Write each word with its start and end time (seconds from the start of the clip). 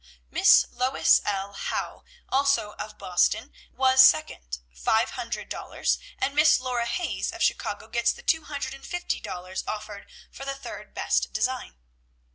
"'Miss 0.31 0.65
Lois 0.71 1.21
L. 1.25 1.53
Howe, 1.53 2.03
also 2.29 2.71
of 2.79 2.97
Boston, 2.97 3.53
was 3.71 4.01
second, 4.01 4.57
five 4.73 5.11
hundred 5.11 5.47
dollars, 5.47 5.99
and 6.17 6.33
Miss 6.33 6.59
Laura 6.59 6.87
Hayes 6.87 7.31
of 7.31 7.43
Chicago 7.43 7.87
gets 7.87 8.11
the 8.11 8.23
two 8.23 8.45
hundred 8.45 8.73
and 8.73 8.83
fifty 8.83 9.19
dollars 9.19 9.63
offered 9.67 10.07
for 10.31 10.43
the 10.43 10.55
third 10.55 10.95
best 10.95 11.31
design. 11.33 11.75